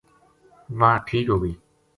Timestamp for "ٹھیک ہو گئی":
1.07-1.53